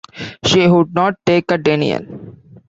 She 0.45 0.67
would 0.67 0.95
not 0.95 1.13
take 1.27 1.51
a 1.51 1.59
denial. 1.59 2.07